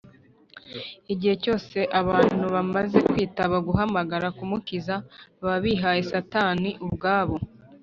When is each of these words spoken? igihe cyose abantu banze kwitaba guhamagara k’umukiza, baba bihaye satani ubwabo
igihe 1.13 1.35
cyose 1.43 1.77
abantu 2.01 2.43
banze 2.53 2.99
kwitaba 3.09 3.55
guhamagara 3.67 4.27
k’umukiza, 4.37 4.95
baba 5.41 5.57
bihaye 5.65 6.01
satani 6.11 6.69
ubwabo 6.85 7.35